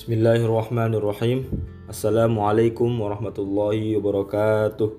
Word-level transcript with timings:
Bismillahirrahmanirrahim. 0.00 1.44
Assalamualaikum 1.84 2.88
warahmatullahi 2.88 4.00
wabarakatuh. 4.00 4.96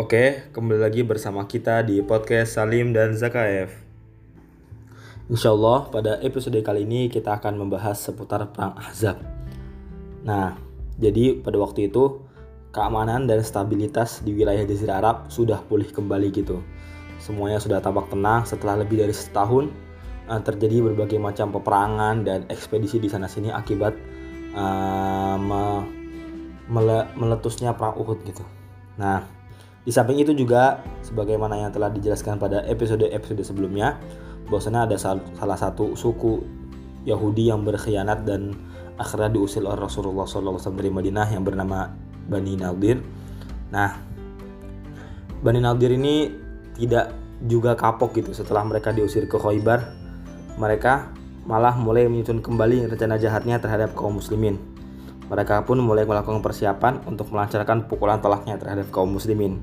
Oke, 0.00 0.48
kembali 0.56 0.80
lagi 0.80 1.04
bersama 1.04 1.44
kita 1.44 1.84
di 1.84 2.00
podcast 2.00 2.56
Salim 2.56 2.96
dan 2.96 3.12
Zakaev. 3.12 3.76
Insya 5.28 5.52
Allah 5.52 5.84
pada 5.92 6.16
episode 6.24 6.56
kali 6.64 6.88
ini 6.88 7.12
kita 7.12 7.36
akan 7.36 7.60
membahas 7.60 8.00
seputar 8.00 8.40
perang 8.56 8.72
Ahzab. 8.72 9.20
Nah, 10.24 10.56
jadi 10.96 11.36
pada 11.36 11.60
waktu 11.60 11.92
itu 11.92 12.24
keamanan 12.72 13.28
dan 13.28 13.44
stabilitas 13.44 14.24
di 14.24 14.32
wilayah 14.32 14.64
Jazirah 14.64 14.96
Arab 15.04 15.16
sudah 15.28 15.60
pulih 15.60 15.92
kembali 15.92 16.32
gitu. 16.32 16.64
Semuanya 17.20 17.60
sudah 17.60 17.84
tampak 17.84 18.08
tenang 18.08 18.48
setelah 18.48 18.80
lebih 18.80 19.04
dari 19.04 19.12
setahun 19.12 19.68
uh, 20.26 20.42
terjadi 20.42 20.92
berbagai 20.92 21.18
macam 21.18 21.50
peperangan 21.54 22.26
dan 22.26 22.40
ekspedisi 22.50 22.98
di 22.98 23.08
sana 23.10 23.30
sini 23.30 23.50
akibat 23.50 23.94
uh, 24.54 25.36
me 25.38 25.62
mele 26.66 27.06
meletusnya 27.14 27.78
perang 27.78 27.94
Uhud 27.94 28.26
gitu. 28.26 28.42
Nah, 28.98 29.22
di 29.86 29.94
samping 29.94 30.18
itu 30.18 30.34
juga 30.34 30.82
sebagaimana 31.06 31.62
yang 31.62 31.70
telah 31.70 31.94
dijelaskan 31.94 32.42
pada 32.42 32.66
episode-episode 32.66 33.46
sebelumnya, 33.46 34.02
bahwasanya 34.50 34.90
ada 34.90 34.96
sal 34.98 35.22
salah 35.38 35.54
satu 35.54 35.94
suku 35.94 36.42
Yahudi 37.06 37.54
yang 37.54 37.62
berkhianat 37.62 38.26
dan 38.26 38.50
akhirnya 38.98 39.30
diusir 39.30 39.62
oleh 39.62 39.78
Rasulullah 39.78 40.26
SAW 40.26 40.58
dari 40.74 40.90
Madinah 40.90 41.30
yang 41.30 41.46
bernama 41.46 41.86
Bani 42.26 42.58
Nadir. 42.58 42.98
Nah, 43.70 43.94
Bani 45.38 45.62
Nadir 45.62 45.94
ini 45.94 46.34
tidak 46.74 47.14
juga 47.46 47.78
kapok 47.78 48.18
gitu 48.18 48.34
setelah 48.34 48.66
mereka 48.66 48.90
diusir 48.90 49.30
ke 49.30 49.38
Khaybar 49.38 50.05
mereka 50.56 51.12
malah 51.44 51.76
mulai 51.76 52.10
menyusun 52.10 52.42
kembali 52.42 52.90
rencana 52.90 53.20
jahatnya 53.20 53.60
terhadap 53.62 53.94
kaum 53.94 54.18
muslimin. 54.18 54.58
Mereka 55.28 55.68
pun 55.68 55.78
mulai 55.78 56.08
melakukan 56.08 56.42
persiapan 56.42 57.04
untuk 57.06 57.30
melancarkan 57.30 57.86
pukulan 57.86 58.18
telaknya 58.18 58.58
terhadap 58.58 58.88
kaum 58.90 59.14
muslimin. 59.14 59.62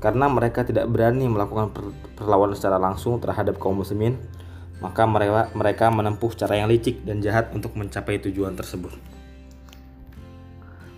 Karena 0.00 0.28
mereka 0.28 0.64
tidak 0.64 0.88
berani 0.88 1.26
melakukan 1.28 1.72
perlawanan 2.18 2.54
secara 2.54 2.76
langsung 2.80 3.18
terhadap 3.20 3.58
kaum 3.60 3.80
muslimin, 3.80 4.18
maka 4.80 5.08
mereka, 5.08 5.48
mereka 5.56 5.86
menempuh 5.88 6.32
cara 6.36 6.60
yang 6.60 6.68
licik 6.68 7.02
dan 7.04 7.24
jahat 7.24 7.50
untuk 7.52 7.74
mencapai 7.74 8.20
tujuan 8.28 8.54
tersebut. 8.54 8.92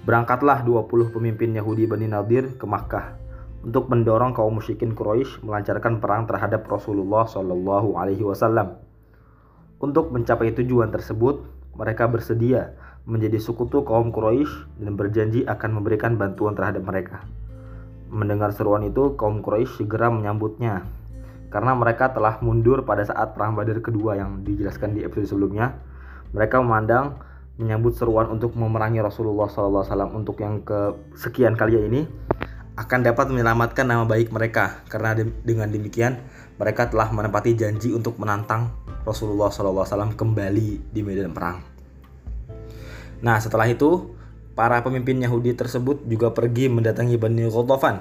Berangkatlah 0.08 0.64
20 0.64 1.14
pemimpin 1.14 1.52
Yahudi 1.52 1.84
Bani 1.84 2.08
Nadir 2.08 2.56
ke 2.56 2.64
Makkah 2.64 3.18
untuk 3.60 3.92
mendorong 3.92 4.32
kaum 4.32 4.56
musyrikin 4.56 4.96
Quraisy 4.96 5.44
melancarkan 5.44 6.00
perang 6.00 6.24
terhadap 6.24 6.64
Rasulullah 6.64 7.28
Shallallahu 7.28 7.98
alaihi 8.00 8.24
wasallam. 8.24 8.87
Untuk 9.78 10.10
mencapai 10.10 10.50
tujuan 10.58 10.90
tersebut, 10.90 11.46
mereka 11.78 12.10
bersedia 12.10 12.74
menjadi 13.06 13.38
sekutu 13.38 13.86
kaum 13.86 14.10
Quraisy 14.10 14.82
dan 14.82 14.98
berjanji 14.98 15.46
akan 15.46 15.78
memberikan 15.78 16.18
bantuan 16.18 16.58
terhadap 16.58 16.82
mereka. 16.82 17.22
Mendengar 18.10 18.50
seruan 18.50 18.82
itu, 18.82 19.14
kaum 19.14 19.38
Quraisy 19.38 19.86
segera 19.86 20.10
menyambutnya 20.10 20.82
karena 21.48 21.72
mereka 21.72 22.12
telah 22.12 22.36
mundur 22.44 22.84
pada 22.84 23.08
saat 23.08 23.32
perang 23.32 23.56
Badar 23.56 23.80
kedua 23.80 24.20
yang 24.20 24.44
dijelaskan 24.44 24.98
di 24.98 25.00
episode 25.04 25.32
sebelumnya. 25.36 25.80
Mereka 26.36 26.60
memandang 26.60 27.24
menyambut 27.56 27.96
seruan 27.96 28.28
untuk 28.28 28.52
memerangi 28.54 29.00
Rasulullah 29.00 29.48
SAW 29.48 30.12
untuk 30.12 30.38
yang 30.38 30.60
kesekian 30.62 31.56
kali 31.56 31.80
ini 31.80 32.00
akan 32.78 33.02
dapat 33.02 33.26
menyelamatkan 33.34 33.82
nama 33.82 34.06
baik 34.06 34.30
mereka 34.30 34.86
karena 34.86 35.18
dengan 35.42 35.66
demikian 35.66 36.22
mereka 36.62 36.86
telah 36.86 37.10
menempati 37.10 37.58
janji 37.58 37.90
untuk 37.90 38.22
menantang 38.22 38.70
Rasulullah 39.02 39.50
SAW 39.50 40.14
kembali 40.14 40.94
di 40.94 41.00
medan 41.02 41.34
perang. 41.34 41.58
Nah 43.18 43.42
setelah 43.42 43.66
itu 43.66 44.14
para 44.54 44.78
pemimpin 44.86 45.18
Yahudi 45.18 45.58
tersebut 45.58 46.06
juga 46.06 46.30
pergi 46.30 46.70
mendatangi 46.70 47.18
Bani 47.18 47.50
Ghatafan 47.50 47.98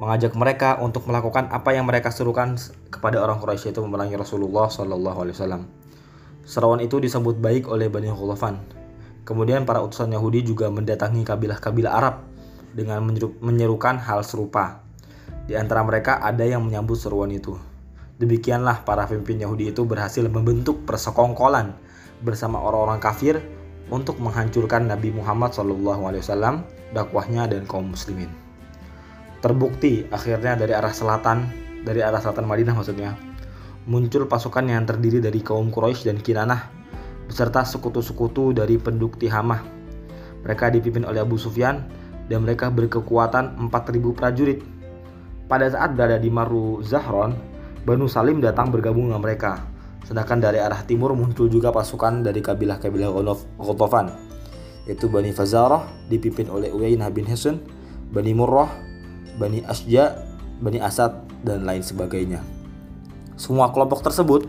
mengajak 0.00 0.32
mereka 0.40 0.80
untuk 0.80 1.04
melakukan 1.04 1.52
apa 1.52 1.76
yang 1.76 1.84
mereka 1.84 2.08
serukan 2.08 2.56
kepada 2.88 3.20
orang 3.20 3.38
Quraisy 3.44 3.76
itu 3.76 3.80
memerangi 3.84 4.16
Rasulullah 4.16 4.72
SAW. 4.72 5.68
Seruan 6.42 6.80
itu 6.80 6.96
disambut 6.98 7.38
baik 7.38 7.68
oleh 7.68 7.92
Bani 7.92 8.08
Ghatafan. 8.08 8.56
Kemudian 9.22 9.68
para 9.68 9.84
utusan 9.84 10.10
Yahudi 10.10 10.42
juga 10.42 10.66
mendatangi 10.72 11.22
kabilah-kabilah 11.22 11.92
Arab 11.92 12.31
dengan 12.72 13.04
menyerukan 13.40 14.00
hal 14.00 14.24
serupa. 14.24 14.82
Di 15.46 15.58
antara 15.58 15.84
mereka 15.84 16.20
ada 16.20 16.44
yang 16.44 16.64
menyambut 16.64 16.96
seruan 16.96 17.30
itu. 17.32 17.56
Demikianlah 18.20 18.86
para 18.86 19.08
pemimpin 19.08 19.42
Yahudi 19.42 19.74
itu 19.74 19.82
berhasil 19.82 20.22
membentuk 20.26 20.86
persekongkolan 20.86 21.74
bersama 22.22 22.62
orang-orang 22.62 23.02
kafir 23.02 23.42
untuk 23.90 24.22
menghancurkan 24.22 24.86
Nabi 24.86 25.10
Muhammad 25.10 25.50
SAW, 25.52 26.62
dakwahnya 26.94 27.50
dan 27.50 27.66
kaum 27.66 27.92
muslimin. 27.92 28.30
Terbukti 29.42 30.06
akhirnya 30.14 30.54
dari 30.54 30.70
arah 30.70 30.94
selatan, 30.94 31.50
dari 31.82 31.98
arah 31.98 32.22
selatan 32.22 32.46
Madinah 32.46 32.78
maksudnya, 32.78 33.18
muncul 33.90 34.30
pasukan 34.30 34.70
yang 34.70 34.86
terdiri 34.86 35.18
dari 35.18 35.42
kaum 35.42 35.74
Quraisy 35.74 36.14
dan 36.14 36.22
Kinanah 36.22 36.70
beserta 37.26 37.66
sekutu-sekutu 37.66 38.54
dari 38.54 38.78
penduduk 38.78 39.18
Tihamah. 39.18 39.66
Mereka 40.46 40.70
dipimpin 40.74 41.02
oleh 41.02 41.18
Abu 41.22 41.38
Sufyan 41.38 41.82
dan 42.26 42.46
mereka 42.46 42.70
berkekuatan 42.70 43.70
4.000 43.70 44.18
prajurit. 44.18 44.60
Pada 45.46 45.68
saat 45.68 45.92
berada 45.98 46.16
di 46.16 46.32
Maru 46.32 46.80
Zahron, 46.80 47.34
Banu 47.82 48.06
Salim 48.06 48.38
datang 48.38 48.70
bergabung 48.70 49.10
dengan 49.10 49.20
mereka. 49.20 49.58
Sedangkan 50.06 50.42
dari 50.42 50.58
arah 50.58 50.82
timur 50.86 51.14
muncul 51.14 51.46
juga 51.46 51.70
pasukan 51.70 52.26
dari 52.26 52.42
kabilah-kabilah 52.42 53.10
Ghatafan, 53.58 54.06
yaitu 54.86 55.06
Bani 55.06 55.30
Fazarah 55.30 55.86
dipimpin 56.10 56.50
oleh 56.50 56.70
Uyainah 56.70 57.10
bin 57.10 57.26
Hasan, 57.26 57.62
Bani 58.10 58.34
Murrah, 58.34 58.70
Bani 59.38 59.62
Asja, 59.66 60.26
Bani 60.58 60.78
Asad, 60.82 61.22
dan 61.42 61.66
lain 61.66 61.82
sebagainya. 61.82 62.42
Semua 63.34 63.74
kelompok 63.74 64.02
tersebut 64.06 64.46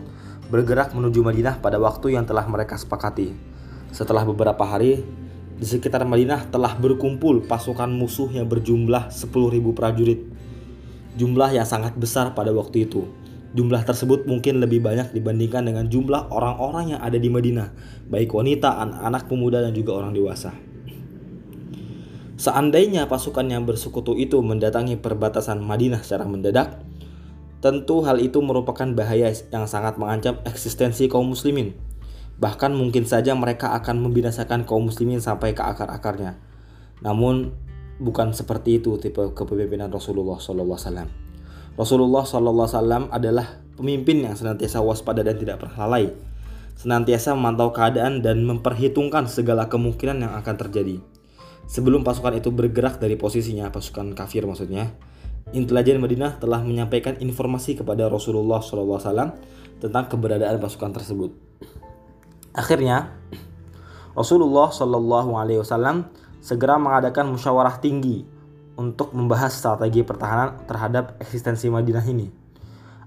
bergerak 0.50 0.94
menuju 0.94 1.24
Madinah 1.24 1.58
pada 1.58 1.82
waktu 1.82 2.14
yang 2.14 2.22
telah 2.28 2.46
mereka 2.46 2.78
sepakati. 2.78 3.34
Setelah 3.90 4.22
beberapa 4.26 4.62
hari, 4.62 5.02
di 5.64 5.66
sekitar 5.72 6.04
Madinah 6.04 6.52
telah 6.52 6.76
berkumpul 6.76 7.48
pasukan 7.48 7.88
musuh 7.88 8.28
yang 8.28 8.44
berjumlah 8.44 9.08
10.000 9.08 9.32
prajurit. 9.72 10.20
Jumlah 11.16 11.56
yang 11.56 11.64
sangat 11.64 11.96
besar 11.96 12.36
pada 12.36 12.52
waktu 12.52 12.84
itu 12.84 13.08
Jumlah 13.54 13.86
tersebut 13.86 14.26
mungkin 14.26 14.58
lebih 14.58 14.82
banyak 14.82 15.14
dibandingkan 15.14 15.62
dengan 15.62 15.86
jumlah 15.86 16.26
orang-orang 16.34 16.98
yang 16.98 17.00
ada 17.00 17.14
di 17.14 17.30
Madinah, 17.30 17.70
baik 18.10 18.34
wanita, 18.34 18.82
anak-anak 18.82 19.30
pemuda, 19.30 19.62
dan 19.62 19.70
juga 19.70 19.94
orang 19.94 20.10
dewasa. 20.10 20.50
Seandainya 22.34 23.06
pasukan 23.06 23.46
yang 23.46 23.62
bersekutu 23.62 24.18
itu 24.18 24.42
mendatangi 24.42 24.98
perbatasan 24.98 25.62
Madinah 25.62 26.02
secara 26.02 26.26
mendadak, 26.26 26.82
tentu 27.62 28.02
hal 28.02 28.18
itu 28.18 28.42
merupakan 28.42 28.90
bahaya 28.90 29.30
yang 29.54 29.70
sangat 29.70 30.02
mengancam 30.02 30.42
eksistensi 30.42 31.06
kaum 31.06 31.30
muslimin. 31.30 31.78
Bahkan 32.38 32.74
mungkin 32.74 33.06
saja 33.06 33.32
mereka 33.38 33.72
akan 33.78 34.02
membinasakan 34.02 34.66
kaum 34.66 34.90
muslimin 34.90 35.22
sampai 35.22 35.54
ke 35.54 35.62
akar-akarnya. 35.62 36.38
Namun 37.02 37.54
bukan 38.02 38.34
seperti 38.34 38.82
itu 38.82 38.98
tipe 38.98 39.22
kepemimpinan 39.34 39.90
Rasulullah 39.90 40.38
SAW. 40.38 41.06
Rasulullah 41.74 42.24
SAW 42.26 43.10
adalah 43.10 43.62
pemimpin 43.74 44.22
yang 44.22 44.34
senantiasa 44.38 44.78
waspada 44.82 45.26
dan 45.26 45.38
tidak 45.38 45.62
pernah 45.62 45.86
lalai, 45.86 46.14
senantiasa 46.78 47.34
memantau 47.34 47.74
keadaan 47.74 48.22
dan 48.22 48.42
memperhitungkan 48.46 49.26
segala 49.26 49.66
kemungkinan 49.66 50.22
yang 50.22 50.32
akan 50.38 50.54
terjadi. 50.58 51.02
Sebelum 51.64 52.04
pasukan 52.04 52.38
itu 52.38 52.52
bergerak 52.52 53.00
dari 53.00 53.16
posisinya, 53.16 53.72
pasukan 53.72 54.12
kafir 54.12 54.44
maksudnya, 54.44 54.94
intelijen 55.56 55.98
Madinah 55.98 56.38
telah 56.38 56.60
menyampaikan 56.60 57.16
informasi 57.18 57.74
kepada 57.74 58.06
Rasulullah 58.06 58.60
SAW 58.60 59.34
tentang 59.80 60.04
keberadaan 60.12 60.60
pasukan 60.60 60.92
tersebut. 60.92 61.30
Akhirnya, 62.54 63.10
Rasulullah 64.14 64.70
SAW 64.70 66.06
segera 66.38 66.78
mengadakan 66.78 67.34
musyawarah 67.34 67.82
tinggi 67.82 68.22
untuk 68.78 69.10
membahas 69.10 69.50
strategi 69.50 70.06
pertahanan 70.06 70.62
terhadap 70.70 71.18
eksistensi 71.18 71.66
Madinah 71.66 72.06
ini. 72.06 72.30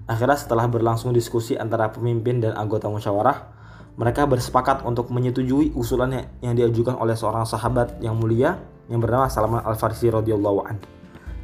Akhirnya 0.08 0.36
setelah 0.36 0.68
berlangsung 0.68 1.16
diskusi 1.16 1.56
antara 1.56 1.92
pemimpin 1.92 2.44
dan 2.44 2.60
anggota 2.60 2.92
musyawarah, 2.92 3.56
mereka 3.96 4.28
bersepakat 4.28 4.84
untuk 4.84 5.12
menyetujui 5.16 5.76
usulan 5.76 6.28
yang 6.44 6.54
diajukan 6.56 7.00
oleh 7.00 7.16
seorang 7.16 7.48
sahabat 7.48 8.04
yang 8.04 8.20
mulia 8.20 8.60
yang 8.92 9.00
bernama 9.00 9.32
Salman 9.32 9.64
Al-Farisi 9.64 10.12
radhiyallahu 10.12 10.60
an. 10.64 10.80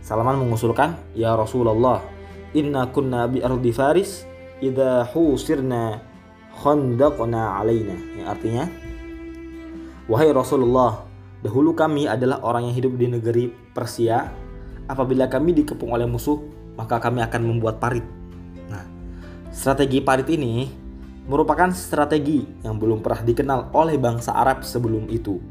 Salman 0.04 0.40
mengusulkan, 0.40 0.96
"Ya 1.16 1.36
Rasulullah, 1.36 2.04
inna 2.52 2.88
kunna 2.92 3.32
bi 3.32 3.40
ardi 3.40 3.72
Faris 3.72 4.28
idza 4.60 5.08
husirna 5.12 6.13
khandaqna 6.62 7.58
alaina." 7.58 7.98
Yang 8.18 8.28
artinya, 8.28 8.64
"Wahai 10.06 10.30
Rasulullah, 10.30 11.14
Dahulu 11.44 11.76
kami 11.76 12.08
adalah 12.08 12.40
orang 12.40 12.72
yang 12.72 12.76
hidup 12.80 12.96
di 12.96 13.12
negeri 13.12 13.52
Persia. 13.52 14.32
Apabila 14.88 15.28
kami 15.28 15.52
dikepung 15.52 15.92
oleh 15.92 16.08
musuh, 16.08 16.40
maka 16.80 17.04
kami 17.04 17.20
akan 17.20 17.42
membuat 17.44 17.84
parit. 17.84 18.08
Nah, 18.72 18.88
strategi 19.52 20.00
parit 20.00 20.32
ini 20.32 20.72
merupakan 21.28 21.68
strategi 21.76 22.48
yang 22.64 22.80
belum 22.80 23.04
pernah 23.04 23.28
dikenal 23.28 23.60
oleh 23.76 24.00
bangsa 24.00 24.32
Arab 24.32 24.64
sebelum 24.64 25.12
itu. 25.12 25.44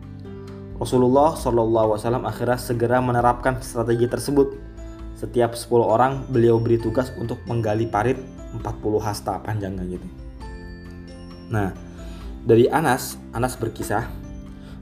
Rasulullah 0.80 1.36
SAW 1.36 2.24
akhirnya 2.24 2.56
segera 2.56 3.04
menerapkan 3.04 3.60
strategi 3.60 4.08
tersebut. 4.08 4.48
Setiap 5.12 5.52
10 5.52 5.84
orang 5.84 6.24
beliau 6.24 6.56
beri 6.56 6.80
tugas 6.80 7.12
untuk 7.20 7.36
menggali 7.44 7.84
parit 7.84 8.16
40 8.56 8.96
hasta 8.96 9.36
panjangnya 9.44 9.84
gitu. 9.92 10.21
Nah, 11.52 11.76
dari 12.48 12.66
Anas, 12.72 13.20
Anas 13.36 13.60
berkisah, 13.60 14.08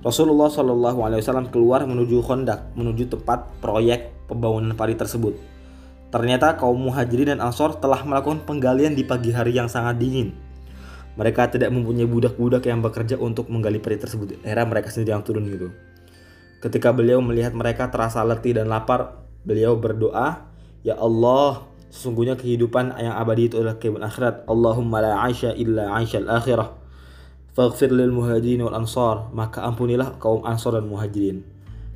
Rasulullah 0.01 0.49
SAW 0.49 1.51
keluar 1.53 1.85
menuju 1.85 2.25
Kondak, 2.25 2.73
menuju 2.79 3.11
tempat 3.11 3.61
proyek 3.61 4.15
pembangunan 4.31 4.73
parit 4.73 4.97
tersebut. 4.97 5.37
Ternyata 6.09 6.57
kaum 6.57 6.79
muhajirin 6.79 7.37
dan 7.37 7.41
ansor 7.43 7.77
telah 7.79 8.01
melakukan 8.07 8.43
penggalian 8.49 8.97
di 8.97 9.05
pagi 9.05 9.35
hari 9.35 9.55
yang 9.55 9.69
sangat 9.69 10.01
dingin. 10.01 10.33
Mereka 11.19 11.53
tidak 11.53 11.69
mempunyai 11.75 12.09
budak-budak 12.09 12.65
yang 12.65 12.81
bekerja 12.81 13.19
untuk 13.21 13.51
menggali 13.53 13.83
parit 13.83 14.01
tersebut. 14.01 14.41
Era 14.41 14.65
mereka 14.65 14.89
sendiri 14.89 15.13
yang 15.13 15.27
turun 15.27 15.45
gitu. 15.51 15.69
Ketika 16.65 16.95
beliau 16.95 17.21
melihat 17.21 17.53
mereka 17.53 17.93
terasa 17.93 18.25
letih 18.25 18.57
dan 18.57 18.73
lapar, 18.73 19.21
beliau 19.45 19.77
berdoa, 19.77 20.49
Ya 20.81 20.97
Allah, 20.97 21.70
sesungguhnya 21.91 22.39
kehidupan 22.39 22.95
yang 22.97 23.19
abadi 23.19 23.51
itu 23.51 23.59
adalah 23.59 23.77
kehidupan 23.77 24.07
akhirat. 24.07 24.35
Allahumma 24.47 25.03
la 25.03 25.13
aisha 25.27 25.51
illa 25.53 25.91
aisha 25.99 26.23
al-akhirah. 26.23 26.79
Faghfir 27.51 27.91
lil 27.91 28.15
muhajirin 28.15 28.63
wal 28.63 28.79
ansar. 28.79 29.29
Maka 29.35 29.67
ampunilah 29.67 30.17
kaum 30.23 30.47
ansor 30.47 30.79
dan 30.79 30.87
muhajirin. 30.87 31.43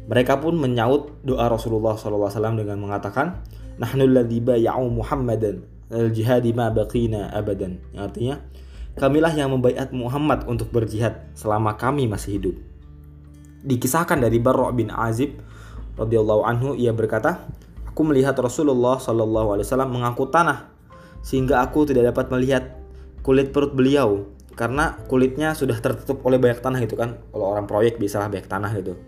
Mereka 0.04 0.42
pun 0.42 0.58
menyaut 0.58 1.14
doa 1.24 1.48
Rasulullah 1.48 1.96
SAW 1.96 2.28
dengan 2.60 2.76
mengatakan, 2.76 3.40
Nahnu 3.80 4.04
alladhi 4.04 4.38
bay'u 4.42 4.86
Muhammadan 4.92 5.64
al-jihadi 5.88 6.52
ma 6.52 6.68
baqina 6.68 7.32
abadan. 7.32 7.80
Yang 7.96 8.02
artinya, 8.02 8.36
kamilah 9.00 9.32
yang 9.32 9.48
membaiat 9.54 9.94
Muhammad 9.96 10.44
untuk 10.44 10.68
berjihad 10.74 11.32
selama 11.32 11.78
kami 11.80 12.04
masih 12.04 12.36
hidup. 12.36 12.56
Dikisahkan 13.64 14.20
dari 14.20 14.36
Barra' 14.42 14.74
bin 14.76 14.92
Azib 14.92 15.40
radhiyallahu 15.96 16.42
anhu 16.44 16.68
ia 16.76 16.92
berkata, 16.92 17.48
aku 17.94 18.02
melihat 18.02 18.34
Rasulullah 18.42 18.98
wasallam 18.98 19.94
mengangkut 19.94 20.34
tanah 20.34 20.66
sehingga 21.22 21.62
aku 21.62 21.86
tidak 21.86 22.10
dapat 22.10 22.26
melihat 22.34 22.74
kulit 23.22 23.54
perut 23.54 23.70
beliau 23.70 24.26
karena 24.58 24.98
kulitnya 25.06 25.54
sudah 25.54 25.78
tertutup 25.78 26.18
oleh 26.26 26.42
banyak 26.42 26.58
tanah 26.58 26.82
gitu 26.82 26.98
kan. 26.98 27.22
Kalau 27.30 27.46
orang 27.54 27.70
proyek 27.70 28.02
biasalah 28.02 28.26
banyak 28.26 28.50
tanah 28.50 28.74
gitu. 28.74 28.98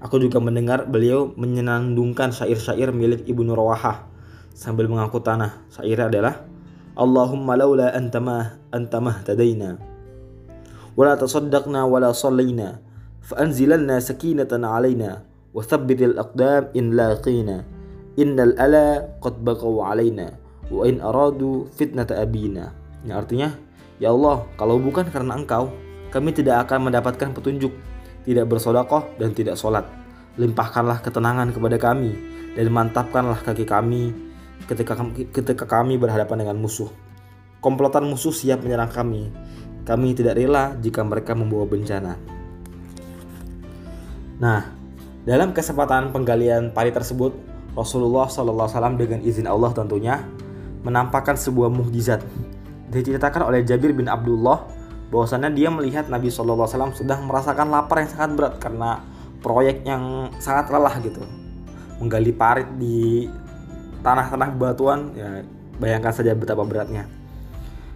Aku 0.00 0.16
juga 0.16 0.40
mendengar 0.40 0.88
beliau 0.88 1.28
menyenandungkan 1.36 2.32
syair-syair 2.32 2.88
milik 2.96 3.28
Ibnu 3.28 3.52
Rawahah 3.52 4.08
sambil 4.56 4.88
mengangkut 4.88 5.28
tanah. 5.28 5.68
Syairnya 5.68 6.08
adalah 6.08 6.34
Allahumma 6.96 7.52
laula 7.60 7.92
anta 7.92 8.16
ma 8.20 8.56
anta 8.72 9.00
tadaina 9.28 9.76
wala 10.96 11.16
tasaddaqna 11.16 11.88
wala 11.88 12.12
sallayna 12.12 12.80
fa 13.24 13.40
anzilanna 13.40 13.96
sakinatan 14.00 14.64
alaina 14.64 15.24
wa 15.52 15.60
thabbitil 15.64 16.20
aqdam 16.20 16.68
innal 18.16 18.52
ala 18.60 19.16
qad 19.20 19.40
baqaw 19.40 19.88
alaina 19.88 20.36
wa 20.68 20.84
in 20.88 21.00
aradu 21.00 21.68
fitnata 21.72 22.16
abina. 22.20 22.72
Yang 23.02 23.16
artinya, 23.26 23.48
ya 23.98 24.14
Allah, 24.14 24.46
kalau 24.54 24.78
bukan 24.78 25.08
karena 25.10 25.36
Engkau, 25.36 25.72
kami 26.14 26.30
tidak 26.32 26.68
akan 26.68 26.92
mendapatkan 26.92 27.34
petunjuk 27.34 27.72
tidak 28.22 28.46
bersodakoh 28.46 29.18
dan 29.18 29.34
tidak 29.34 29.58
sholat. 29.58 29.86
Limpahkanlah 30.38 31.04
ketenangan 31.04 31.52
kepada 31.52 31.76
kami 31.76 32.16
dan 32.56 32.66
mantapkanlah 32.72 33.42
kaki 33.42 33.66
kami 33.68 34.14
ketika 34.64 34.96
ketika 35.34 35.64
kami 35.66 35.98
berhadapan 35.98 36.46
dengan 36.46 36.56
musuh. 36.62 36.88
Komplotan 37.62 38.06
musuh 38.08 38.32
siap 38.34 38.62
menyerang 38.64 38.90
kami. 38.90 39.30
Kami 39.82 40.14
tidak 40.14 40.38
rela 40.38 40.78
jika 40.78 41.02
mereka 41.02 41.34
membawa 41.34 41.66
bencana. 41.66 42.14
Nah, 44.38 44.70
dalam 45.26 45.50
kesempatan 45.54 46.14
penggalian 46.14 46.70
pari 46.70 46.94
tersebut, 46.94 47.34
Rasulullah 47.72 48.28
SAW 48.28 49.00
dengan 49.00 49.24
izin 49.24 49.48
Allah 49.48 49.72
tentunya 49.72 50.20
menampakkan 50.84 51.38
sebuah 51.40 51.72
mukjizat. 51.72 52.20
Diceritakan 52.92 53.48
oleh 53.48 53.64
Jabir 53.64 53.96
bin 53.96 54.12
Abdullah 54.12 54.68
bahwasannya 55.08 55.56
dia 55.56 55.72
melihat 55.72 56.12
Nabi 56.12 56.28
SAW 56.28 56.68
sedang 56.92 57.24
merasakan 57.24 57.72
lapar 57.72 58.04
yang 58.04 58.10
sangat 58.12 58.30
berat 58.36 58.54
karena 58.60 59.00
proyek 59.40 59.88
yang 59.88 60.28
sangat 60.36 60.68
lelah 60.68 61.00
gitu. 61.00 61.24
Menggali 61.96 62.32
parit 62.36 62.68
di 62.76 63.28
tanah-tanah 64.04 64.48
batuan 64.52 65.16
ya 65.16 65.40
bayangkan 65.80 66.12
saja 66.12 66.36
betapa 66.36 66.68
beratnya. 66.68 67.08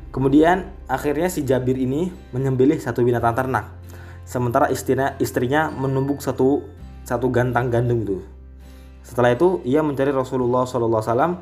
Kemudian 0.09 0.73
akhirnya 0.89 1.29
si 1.29 1.45
Jabir 1.45 1.77
ini 1.77 2.09
menyembelih 2.33 2.81
satu 2.81 3.05
binatang 3.05 3.37
ternak. 3.37 3.77
Sementara 4.25 4.73
istrinya 4.73 5.13
istrinya 5.21 5.69
menumbuk 5.69 6.25
satu 6.25 6.65
satu 7.05 7.29
gantang 7.29 7.69
gandum 7.69 8.03
itu 8.03 8.19
setelah 9.07 9.31
itu 9.31 9.63
ia 9.63 9.87
mencari 9.87 10.11
Rasulullah 10.11 10.67
SAW 10.67 11.39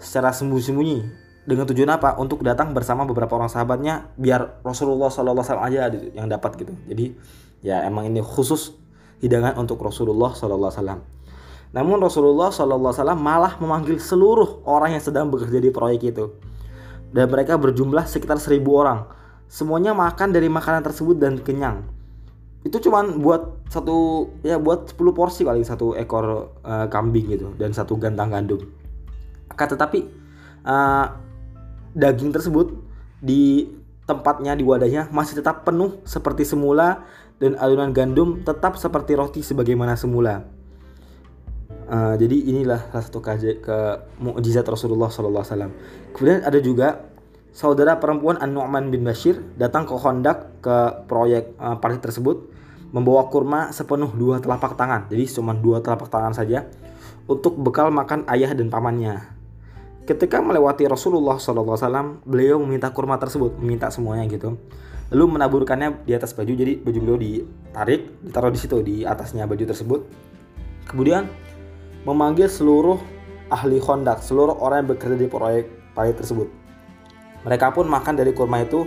secara 0.00 0.32
sembunyi-sembunyi 0.32 1.04
dengan 1.44 1.68
tujuan 1.68 1.92
apa? 1.92 2.16
Untuk 2.16 2.40
datang 2.40 2.72
bersama 2.72 3.04
beberapa 3.04 3.36
orang 3.36 3.52
sahabatnya 3.52 4.08
biar 4.16 4.64
Rasulullah 4.64 5.12
SAW 5.12 5.44
aja 5.60 5.92
yang 6.16 6.32
dapat 6.32 6.56
gitu. 6.64 6.72
Jadi 6.88 7.12
ya 7.60 7.84
emang 7.84 8.08
ini 8.08 8.24
khusus 8.24 8.72
hidangan 9.20 9.60
untuk 9.60 9.76
Rasulullah 9.84 10.32
SAW. 10.32 11.04
Namun 11.76 12.00
Rasulullah 12.00 12.48
SAW 12.48 13.12
malah 13.20 13.60
memanggil 13.60 14.00
seluruh 14.00 14.64
orang 14.64 14.96
yang 14.96 15.04
sedang 15.04 15.28
bekerja 15.28 15.60
di 15.60 15.68
proyek 15.68 16.16
itu. 16.16 16.32
Dan 17.12 17.28
mereka 17.28 17.60
berjumlah 17.60 18.08
sekitar 18.08 18.40
seribu 18.40 18.80
orang. 18.80 19.04
Semuanya 19.44 19.92
makan 19.92 20.32
dari 20.32 20.48
makanan 20.48 20.80
tersebut 20.80 21.20
dan 21.20 21.36
kenyang. 21.36 21.84
Itu 22.64 22.80
cuman 22.80 23.20
buat 23.20 23.68
satu 23.68 24.28
ya 24.40 24.56
buat 24.56 24.96
10 24.96 24.96
porsi 25.12 25.44
kali 25.44 25.60
satu 25.60 25.92
ekor 25.92 26.56
uh, 26.64 26.86
kambing 26.88 27.36
gitu 27.36 27.52
dan 27.60 27.76
satu 27.76 28.00
gantang 28.00 28.32
gandum. 28.32 28.64
Kata 29.52 29.76
tetapi 29.76 30.08
uh, 30.64 31.06
daging 31.92 32.32
tersebut 32.32 32.72
di 33.20 33.68
tempatnya 34.08 34.56
di 34.56 34.64
wadahnya 34.64 35.12
masih 35.12 35.44
tetap 35.44 35.64
penuh 35.68 36.00
seperti 36.08 36.48
semula 36.48 37.04
dan 37.36 37.56
alunan 37.60 37.92
gandum 37.92 38.40
tetap 38.40 38.80
seperti 38.80 39.12
roti 39.12 39.40
sebagaimana 39.44 39.96
semula. 40.00 40.44
Uh, 41.84 42.16
jadi 42.16 42.36
inilah 42.48 42.80
salah 42.88 43.04
satu 43.04 43.20
ke, 43.20 43.60
ke 43.60 43.76
mukjizat 44.16 44.64
Rasulullah 44.64 45.12
SAW. 45.12 45.68
Kemudian 46.16 46.40
ada 46.40 46.56
juga 46.64 47.12
saudara 47.52 48.00
perempuan 48.00 48.40
An-Nu'man 48.40 48.88
bin 48.88 49.04
Bashir 49.04 49.44
datang 49.60 49.84
ke 49.84 49.92
Hondak 49.92 50.64
ke 50.64 51.04
proyek 51.04 51.52
uh, 51.60 51.76
partai 51.76 52.00
tersebut 52.00 52.53
membawa 52.94 53.26
kurma 53.26 53.74
sepenuh 53.74 54.14
dua 54.14 54.38
telapak 54.38 54.78
tangan. 54.78 55.10
Jadi 55.10 55.26
cuma 55.34 55.50
dua 55.50 55.82
telapak 55.82 56.06
tangan 56.06 56.30
saja 56.30 56.70
untuk 57.26 57.58
bekal 57.58 57.90
makan 57.90 58.22
ayah 58.30 58.54
dan 58.54 58.70
pamannya. 58.70 59.34
Ketika 60.06 60.38
melewati 60.38 60.86
Rasulullah 60.86 61.40
SAW, 61.40 62.22
beliau 62.22 62.60
meminta 62.62 62.92
kurma 62.94 63.18
tersebut, 63.18 63.58
meminta 63.58 63.90
semuanya 63.90 64.30
gitu. 64.30 64.60
Lalu 65.10 65.40
menaburkannya 65.40 66.06
di 66.06 66.12
atas 66.14 66.36
baju, 66.36 66.52
jadi 66.52 66.76
baju 66.78 66.98
beliau 67.00 67.18
ditarik, 67.18 68.22
ditaruh 68.22 68.52
di 68.52 68.60
situ 68.60 68.76
di 68.84 68.96
atasnya 69.02 69.48
baju 69.48 69.64
tersebut. 69.64 70.00
Kemudian 70.86 71.26
memanggil 72.04 72.46
seluruh 72.46 73.00
ahli 73.48 73.80
kondak, 73.80 74.20
seluruh 74.20 74.60
orang 74.60 74.84
yang 74.84 74.88
bekerja 74.92 75.16
di 75.16 75.26
proyek 75.26 75.66
proyek 75.96 76.20
tersebut. 76.20 76.48
Mereka 77.48 77.72
pun 77.72 77.88
makan 77.88 78.14
dari 78.16 78.36
kurma 78.36 78.60
itu 78.60 78.84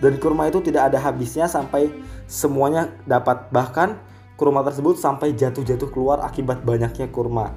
dan 0.00 0.16
kurma 0.16 0.48
itu 0.48 0.64
tidak 0.64 0.92
ada 0.92 0.98
habisnya 1.00 1.44
sampai 1.44 1.92
semuanya 2.24 2.88
dapat 3.04 3.52
bahkan 3.52 4.00
kurma 4.40 4.64
tersebut 4.64 4.96
sampai 4.96 5.36
jatuh-jatuh 5.36 5.92
keluar 5.92 6.24
akibat 6.24 6.64
banyaknya 6.64 7.12
kurma. 7.12 7.52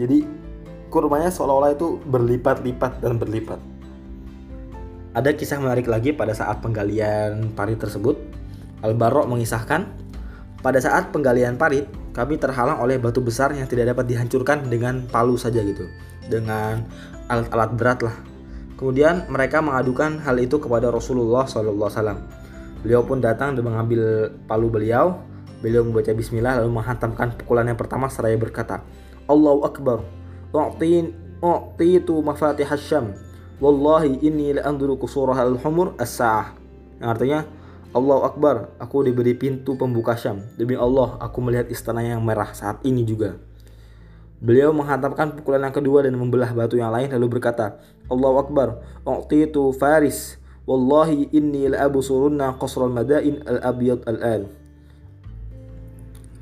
Jadi 0.00 0.24
kurmanya 0.88 1.28
seolah-olah 1.28 1.76
itu 1.76 2.00
berlipat-lipat 2.08 3.04
dan 3.04 3.20
berlipat. 3.20 3.60
Ada 5.14 5.30
kisah 5.36 5.62
menarik 5.62 5.86
lagi 5.86 6.10
pada 6.10 6.34
saat 6.34 6.58
penggalian 6.64 7.52
parit 7.54 7.78
tersebut. 7.78 8.18
Al-Barro 8.82 9.28
mengisahkan, 9.30 9.86
pada 10.58 10.80
saat 10.82 11.14
penggalian 11.14 11.54
parit, 11.54 11.86
kami 12.16 12.40
terhalang 12.40 12.82
oleh 12.82 12.98
batu 12.98 13.22
besar 13.22 13.54
yang 13.54 13.68
tidak 13.70 13.94
dapat 13.94 14.10
dihancurkan 14.10 14.66
dengan 14.66 15.06
palu 15.06 15.38
saja 15.38 15.62
gitu. 15.62 15.86
Dengan 16.26 16.82
alat-alat 17.30 17.70
berat 17.78 18.00
lah. 18.02 18.16
Kemudian 18.84 19.24
mereka 19.32 19.64
mengadukan 19.64 20.20
hal 20.20 20.36
itu 20.36 20.60
kepada 20.60 20.92
Rasulullah 20.92 21.48
SAW. 21.48 22.20
Beliau 22.84 23.00
pun 23.00 23.16
datang 23.16 23.56
dan 23.56 23.64
mengambil 23.64 24.28
palu 24.44 24.68
beliau. 24.68 25.24
Beliau 25.64 25.88
membaca 25.88 26.12
bismillah 26.12 26.60
lalu 26.60 26.68
menghantamkan 26.68 27.32
pukulan 27.40 27.64
yang 27.64 27.80
pertama 27.80 28.12
seraya 28.12 28.36
berkata, 28.36 28.84
Allahu 29.24 29.64
Akbar, 29.64 30.04
u'tin 30.52 31.16
u'titu 31.40 32.20
mafatih 32.20 32.68
syam 32.76 33.16
wallahi 33.56 34.20
inni 34.20 34.52
la 34.52 34.68
anduru 34.68 35.00
kusurah 35.00 35.40
al-humur 35.40 35.96
as-sa'ah 35.96 36.52
yang 37.00 37.08
artinya 37.08 37.40
Allah 37.94 38.26
Akbar, 38.26 38.74
aku 38.82 39.06
diberi 39.06 39.38
pintu 39.38 39.78
pembuka 39.78 40.18
Syam. 40.18 40.42
Demi 40.58 40.74
Allah, 40.74 41.14
aku 41.22 41.38
melihat 41.38 41.70
istana 41.70 42.02
yang 42.02 42.26
merah 42.26 42.50
saat 42.50 42.82
ini 42.82 43.06
juga. 43.06 43.38
Beliau 44.44 44.76
menghantamkan 44.76 45.40
pukulan 45.40 45.64
yang 45.64 45.72
kedua 45.72 46.04
dan 46.04 46.20
membelah 46.20 46.52
batu 46.52 46.76
yang 46.76 46.92
lain 46.92 47.08
lalu 47.08 47.40
berkata, 47.40 47.80
Allah 48.12 48.32
Akbar, 48.36 48.68
u'titu 49.08 49.72
Faris, 49.72 50.36
Wallahi 50.64 51.28
inni 51.36 51.68
la 51.68 51.84
absurunna 51.84 52.56
qasral 52.56 52.88
madain 52.88 53.40
al-abyad 53.44 54.00
al-an. 54.08 54.48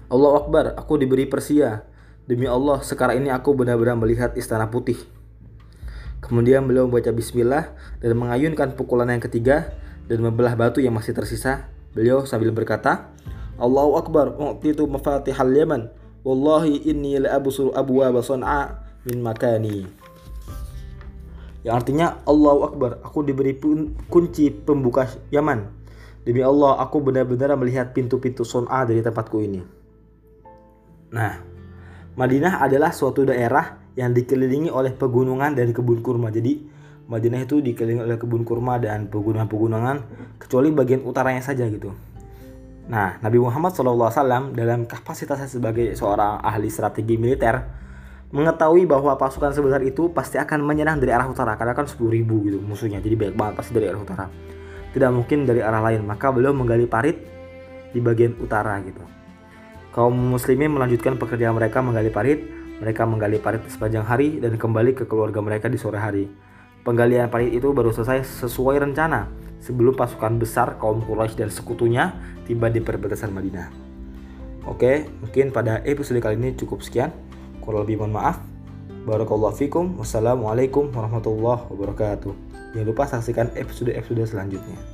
Allah 0.06 0.32
Akbar, 0.38 0.64
aku 0.78 0.94
diberi 0.94 1.26
Persia. 1.26 1.82
Demi 2.22 2.46
Allah, 2.46 2.78
sekarang 2.86 3.18
ini 3.18 3.34
aku 3.34 3.50
benar-benar 3.50 3.98
melihat 3.98 4.30
istana 4.38 4.70
putih. 4.70 4.94
Kemudian 6.22 6.62
beliau 6.70 6.86
membaca 6.86 7.10
bismillah 7.10 7.74
dan 7.98 8.14
mengayunkan 8.14 8.78
pukulan 8.78 9.10
yang 9.10 9.18
ketiga 9.18 9.74
dan 10.06 10.22
membelah 10.22 10.54
batu 10.54 10.78
yang 10.78 10.94
masih 10.94 11.18
tersisa. 11.18 11.66
Beliau 11.90 12.22
sambil 12.22 12.54
berkata, 12.54 13.10
Allahu 13.58 13.98
Akbar, 13.98 14.38
u'titu 14.38 14.86
mafatihal 14.86 15.50
Yaman. 15.50 16.01
Wallahi 16.22 16.86
inni 16.86 17.18
la 17.18 17.34
absuru 17.34 17.74
abwa 17.74 18.14
san'a 18.22 18.78
min 19.10 19.18
makani. 19.22 19.86
Yang 21.62 21.74
artinya 21.78 22.22
Allahu 22.26 22.60
Akbar, 22.74 22.90
aku 23.02 23.22
diberi 23.22 23.54
kunci 24.10 24.50
pembuka 24.50 25.06
Yaman. 25.30 25.66
Demi 26.22 26.42
Allah, 26.42 26.78
aku 26.78 27.02
benar-benar 27.02 27.54
melihat 27.58 27.90
pintu-pintu 27.90 28.46
Son'a 28.46 28.86
dari 28.86 29.02
tempatku 29.02 29.42
ini. 29.42 29.62
Nah, 31.10 31.34
Madinah 32.14 32.62
adalah 32.62 32.94
suatu 32.94 33.26
daerah 33.26 33.78
yang 33.98 34.14
dikelilingi 34.14 34.70
oleh 34.70 34.94
pegunungan 34.94 35.58
dan 35.58 35.74
kebun 35.74 36.02
kurma. 36.02 36.30
Jadi 36.30 36.62
Madinah 37.10 37.42
itu 37.42 37.58
dikelilingi 37.58 38.06
oleh 38.06 38.18
kebun 38.18 38.46
kurma 38.46 38.78
dan 38.78 39.10
pegunungan-pegunungan 39.10 39.96
kecuali 40.38 40.70
bagian 40.70 41.02
utaranya 41.02 41.42
saja 41.42 41.66
gitu. 41.66 41.90
Nah, 42.90 43.22
Nabi 43.22 43.38
Muhammad 43.38 43.70
SAW 43.76 44.50
dalam 44.54 44.90
kapasitasnya 44.90 45.46
sebagai 45.46 45.94
seorang 45.94 46.42
ahli 46.42 46.66
strategi 46.66 47.14
militer 47.14 47.62
mengetahui 48.32 48.88
bahwa 48.88 49.14
pasukan 49.20 49.52
sebesar 49.52 49.84
itu 49.84 50.10
pasti 50.10 50.40
akan 50.40 50.64
menyerang 50.64 50.98
dari 50.98 51.12
arah 51.14 51.28
utara. 51.28 51.54
Karena 51.54 51.76
kan 51.76 51.86
10 51.86 52.00
ribu 52.10 52.42
gitu 52.48 52.58
musuhnya 52.58 52.98
jadi 52.98 53.14
banyak 53.14 53.36
banget 53.36 53.54
pasti 53.60 53.70
dari 53.76 53.86
arah 53.92 54.02
utara. 54.02 54.26
Tidak 54.92 55.10
mungkin 55.12 55.46
dari 55.46 55.60
arah 55.62 55.84
lain. 55.84 56.02
Maka 56.02 56.34
beliau 56.34 56.50
menggali 56.50 56.90
parit 56.90 57.22
di 57.92 58.00
bagian 58.00 58.34
utara 58.40 58.80
gitu. 58.82 59.04
Kaum 59.92 60.16
muslimin 60.16 60.72
melanjutkan 60.72 61.20
pekerjaan 61.20 61.54
mereka 61.54 61.84
menggali 61.84 62.10
parit. 62.10 62.40
Mereka 62.82 63.06
menggali 63.06 63.38
parit 63.38 63.62
sepanjang 63.70 64.02
hari 64.02 64.42
dan 64.42 64.58
kembali 64.58 64.98
ke 64.98 65.06
keluarga 65.06 65.38
mereka 65.38 65.70
di 65.70 65.78
sore 65.78 66.02
hari. 66.02 66.26
Penggalian 66.82 67.30
parit 67.30 67.54
itu 67.54 67.70
baru 67.70 67.94
selesai 67.94 68.26
sesuai 68.42 68.82
rencana 68.82 69.30
sebelum 69.62 69.94
pasukan 69.94 70.34
besar 70.34 70.74
kaum 70.82 70.98
Quraisy 70.98 71.38
dan 71.38 71.46
sekutunya 71.46 72.10
tiba 72.42 72.66
di 72.66 72.82
perbatasan 72.82 73.30
Madinah. 73.30 73.70
Oke, 74.66 75.06
mungkin 75.22 75.54
pada 75.54 75.78
episode 75.86 76.18
kali 76.18 76.38
ini 76.38 76.58
cukup 76.58 76.82
sekian. 76.82 77.14
Kurang 77.62 77.86
lebih 77.86 78.02
mohon 78.02 78.18
maaf. 78.18 78.42
Barakallahu 79.06 79.54
fikum. 79.54 79.94
Wassalamualaikum 79.98 80.90
warahmatullahi 80.90 81.70
wabarakatuh. 81.70 82.34
Jangan 82.74 82.86
lupa 82.86 83.06
saksikan 83.06 83.54
episode-episode 83.54 84.34
selanjutnya. 84.34 84.91